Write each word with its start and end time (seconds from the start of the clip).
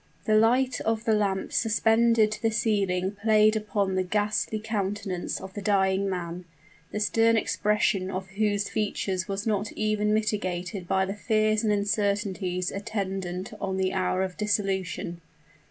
The 0.25 0.33
light 0.33 0.81
of 0.81 1.05
the 1.05 1.13
lamp 1.13 1.53
suspended 1.53 2.31
to 2.31 2.41
the 2.41 2.49
ceiling 2.49 3.17
played 3.21 3.55
upon 3.55 3.93
the 3.93 4.01
ghastly 4.01 4.57
countenance 4.57 5.39
of 5.39 5.53
the 5.53 5.61
dying 5.61 6.09
man, 6.09 6.45
the 6.91 6.99
stern 6.99 7.37
expression 7.37 8.09
of 8.09 8.29
whose 8.31 8.67
features 8.67 9.27
was 9.27 9.45
not 9.45 9.71
even 9.73 10.11
mitigated 10.11 10.87
by 10.87 11.05
the 11.05 11.13
fears 11.13 11.63
and 11.63 11.71
uncertainties 11.71 12.71
attendant 12.71 13.53
on 13.61 13.77
the 13.77 13.93
hour 13.93 14.23
of 14.23 14.37
dissolution. 14.37 15.21